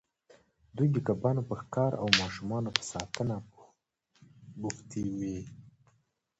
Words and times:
دوی 0.75 0.87
د 0.91 0.97
کبانو 1.07 1.41
په 1.49 1.55
ښکار 1.61 1.91
او 2.01 2.07
ماشومانو 2.19 2.69
په 2.77 2.83
ساتنه 2.91 3.35
بوختې 4.59 5.03
وې. 5.17 5.39